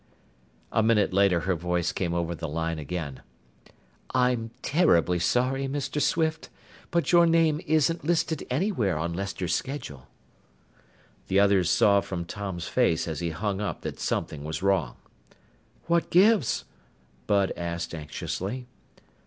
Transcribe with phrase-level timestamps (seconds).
[0.71, 3.21] A minute later her voice came over the line again.
[4.15, 6.01] "I'm terribly sorry, Mr.
[6.01, 6.49] Swift,
[6.89, 10.07] but your name isn't listed anywhere on Lester's schedule."
[11.27, 14.95] The others saw from Tom's face as he hung up that something was wrong.
[15.85, 16.65] "What gives?"
[17.27, 18.65] Bud asked anxiously.